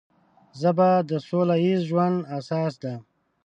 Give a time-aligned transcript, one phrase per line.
[0.59, 2.93] ژبه د سوله ییز ژوند اساس ده